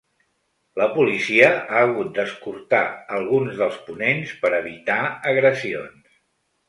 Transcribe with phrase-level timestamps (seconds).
[0.79, 2.81] La policia ha hagut d’escortar
[3.19, 5.01] alguns dels ponents per evitar
[5.35, 6.17] agressions.